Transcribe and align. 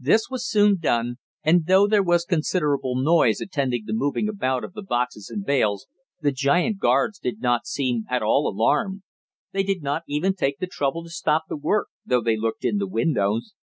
This 0.00 0.28
was 0.28 0.44
soon 0.44 0.78
done, 0.80 1.18
and, 1.44 1.66
though 1.66 1.86
there 1.86 2.02
was 2.02 2.24
considerable 2.24 3.00
noise 3.00 3.40
attending 3.40 3.84
the 3.86 3.92
moving 3.92 4.28
about 4.28 4.64
of 4.64 4.72
the 4.72 4.82
boxes 4.82 5.30
and 5.30 5.46
bales, 5.46 5.86
the 6.20 6.32
giant 6.32 6.80
guards 6.80 7.20
did 7.20 7.40
not 7.40 7.64
seem 7.64 8.02
at 8.10 8.20
all 8.20 8.48
alarmed. 8.48 9.02
They 9.52 9.62
did 9.62 9.80
not 9.80 10.02
even 10.08 10.34
take 10.34 10.58
the 10.58 10.66
trouble 10.66 11.04
to 11.04 11.10
stop 11.10 11.44
the 11.48 11.56
work, 11.56 11.90
though 12.04 12.22
they 12.22 12.36
looked 12.36 12.64
in 12.64 12.78
the 12.78 12.88
windows. 12.88 13.54